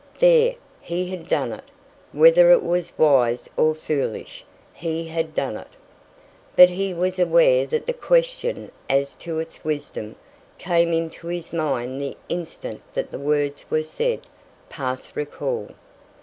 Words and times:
There! 0.17 0.55
he 0.81 1.09
had 1.11 1.29
done 1.29 1.53
it 1.53 1.63
whether 2.11 2.51
it 2.51 2.63
was 2.63 2.91
wise 2.97 3.47
or 3.55 3.75
foolish 3.75 4.43
he 4.73 5.07
had 5.09 5.35
done 5.35 5.55
it! 5.57 5.67
but 6.55 6.69
he 6.69 6.91
was 6.91 7.19
aware 7.19 7.67
that 7.67 7.85
the 7.85 7.93
question 7.93 8.71
as 8.89 9.13
to 9.17 9.37
its 9.37 9.63
wisdom 9.63 10.15
came 10.57 10.91
into 10.91 11.27
his 11.27 11.53
mind 11.53 12.01
the 12.01 12.17
instant 12.29 12.81
that 12.95 13.11
the 13.11 13.19
words 13.19 13.63
were 13.69 13.83
said 13.83 14.21
past 14.69 15.15
recall. 15.15 15.69